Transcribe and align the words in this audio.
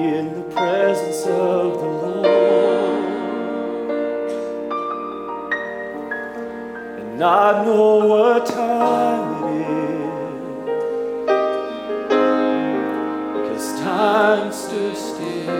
in 0.00 0.32
the 0.34 0.42
presence 0.54 1.26
of 1.26 1.74
the 1.78 1.86
Lord. 1.86 2.26
And 6.98 7.18
not 7.18 7.66
know 7.66 8.06
what 8.06 8.46
time 8.46 9.44
it 9.44 9.60
is 9.60 10.40
because 13.34 13.80
time 13.80 14.52
stood 14.52 14.96
still. 14.96 15.50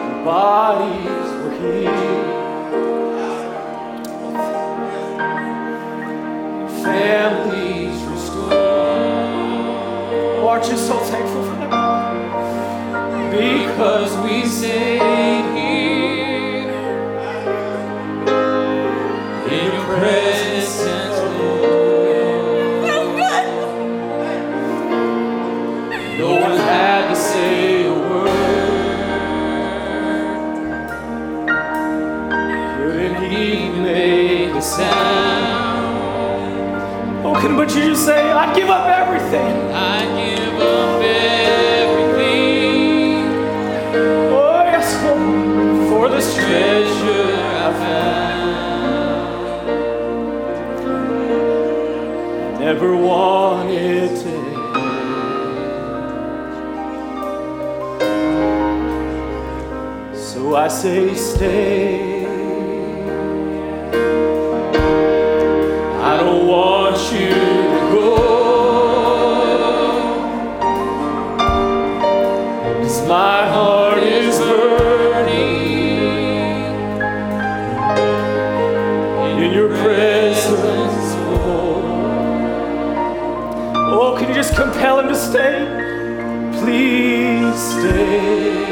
And 0.00 0.24
bodies 0.24 1.30
were 1.40 1.54
healed. 1.60 2.28
Families 6.82 7.73
aren't 10.54 10.66
so 10.76 10.96
thankful 11.00 11.42
for 11.42 11.56
that? 11.56 11.70
Because 13.32 14.16
we 14.24 14.46
stayed 14.46 15.03
Can 37.40 37.56
but 37.56 37.74
you 37.74 37.82
just 37.90 38.04
say, 38.06 38.30
I'd 38.30 38.54
give 38.56 38.70
up 38.70 38.86
everything. 38.88 39.54
I'd 39.72 40.08
give 40.16 40.54
up 40.60 41.02
everything 41.02 43.26
Oh, 44.32 44.62
yes, 44.64 44.94
Lord, 45.04 45.88
for 45.88 46.08
this 46.08 46.34
treasure. 46.34 47.34
I 47.64 47.66
found. 47.82 48.54
Never 52.60 52.96
wanted 52.96 54.08
to. 54.22 54.34
So 60.14 60.56
I 60.56 60.68
say, 60.68 61.14
stay. 61.14 62.24
I 66.10 66.16
don't 66.18 66.46
want 66.46 66.73
just 84.46 84.56
compel 84.56 85.00
him 85.00 85.08
to 85.08 85.16
stay? 85.16 85.64
Please 86.60 87.58
stay. 87.70 88.63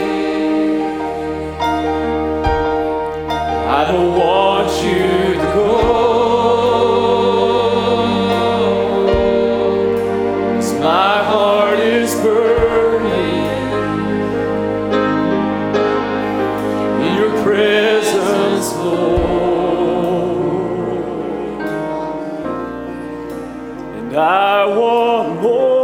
I 24.15 24.67
want 24.67 25.43
more. 25.43 25.82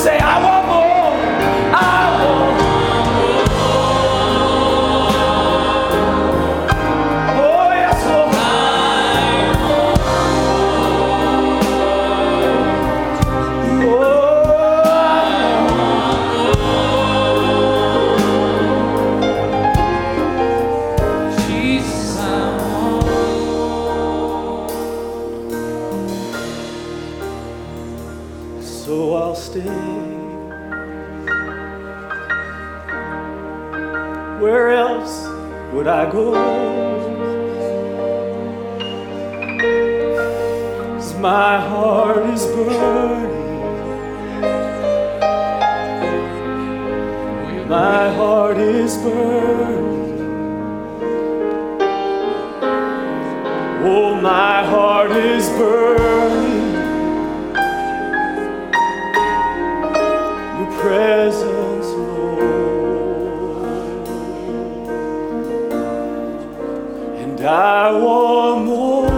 Say, 0.00 0.18
I 0.18 0.39
So 28.90 29.14
I'll 29.14 29.36
stay. 29.36 29.60
Where 34.42 34.70
else 34.70 35.28
would 35.72 35.86
I 35.86 36.10
go? 36.10 36.24
'Cause 40.88 41.14
my 41.20 41.58
heart 41.70 42.24
is 42.34 42.44
burning. 42.46 43.30
My 47.68 48.02
heart 48.18 48.58
is 48.58 48.92
burning. 49.04 50.18
Oh, 53.92 54.10
my 54.32 54.56
heart 54.72 55.12
is 55.12 55.48
burning. 55.50 56.39
Presence, 60.90 61.86
Lord. 61.86 62.40
And 67.22 67.40
I 67.40 67.92
want 67.92 68.64
more. 68.64 69.08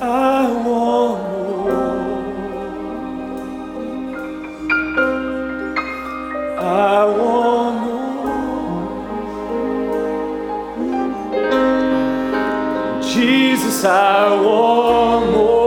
I 0.00 0.50
want 0.66 1.18
more. 1.28 1.78
I 6.58 7.04
want 7.18 7.76
more. 7.84 8.22
Jesus, 13.02 13.84
I 13.84 14.34
want 14.42 15.24
more. 15.32 15.57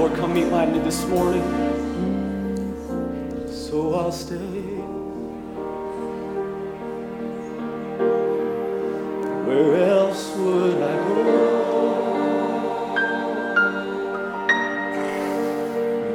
Lord, 0.00 0.14
come 0.14 0.32
meet 0.32 0.48
my 0.50 0.64
need 0.64 0.82
this 0.82 1.04
morning. 1.08 1.44
So 3.50 3.96
I'll 3.96 4.10
stay. 4.10 4.38
Where 9.44 9.76
else 9.90 10.34
would 10.38 10.80
I 10.80 10.96
go? 11.06 11.16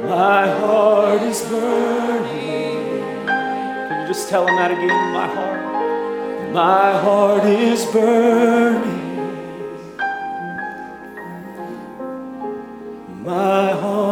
My 0.08 0.48
heart 0.58 1.22
is 1.22 1.42
burning. 1.42 3.04
Can 3.28 4.00
you 4.00 4.08
just 4.08 4.28
tell 4.28 4.48
him 4.48 4.56
that 4.56 4.72
again? 4.72 5.12
My 5.12 5.28
heart. 5.28 6.52
My 6.52 6.98
heart 6.98 7.44
is 7.44 7.86
burning. 7.92 9.05
my 13.46 13.70
heart. 13.70 14.05